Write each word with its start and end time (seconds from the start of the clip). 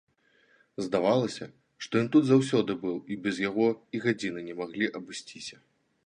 Здавалася, 0.85 1.45
што 1.85 1.93
ён 2.01 2.07
тут 2.15 2.23
заўсёды 2.29 2.71
быў 2.85 2.95
і 3.15 3.17
без 3.25 3.35
яго 3.49 3.67
і 3.97 4.01
гадзіны 4.05 4.39
не 4.47 4.55
маглі 4.63 4.85
абысціся. 5.01 5.57